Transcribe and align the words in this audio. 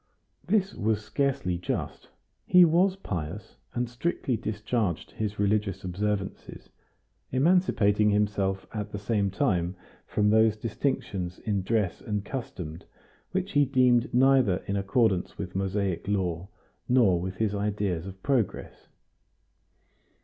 This 0.43 0.73
was 0.73 1.05
scarcely 1.05 1.59
just; 1.59 2.09
he 2.47 2.65
was 2.65 2.95
pious, 2.95 3.57
and 3.75 3.87
strictly 3.87 4.35
discharged 4.35 5.11
his 5.11 5.37
religious 5.37 5.83
observances, 5.83 6.71
emancipating 7.31 8.09
himself 8.09 8.65
at 8.73 8.91
the 8.91 8.97
same 8.97 9.29
time 9.29 9.75
from 10.07 10.31
those 10.31 10.57
distinctions 10.57 11.37
in 11.37 11.61
dress 11.61 12.01
and 12.01 12.25
customs 12.25 12.85
which 13.31 13.51
he 13.51 13.63
deemed 13.63 14.11
neither 14.11 14.63
in 14.65 14.75
accordance 14.75 15.37
with 15.37 15.53
Mosaic 15.55 16.07
law 16.07 16.47
nor 16.89 17.21
with 17.21 17.35
his 17.35 17.53
ideas 17.53 18.07
of 18.07 18.23
progress. 18.23 18.87